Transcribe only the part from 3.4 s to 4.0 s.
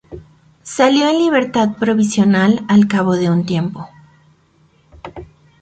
tiempo.